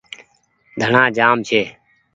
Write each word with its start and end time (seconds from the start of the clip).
ڌڻآ 0.79 1.03
جآم 1.17 1.37
ڇي۔ 1.47 1.61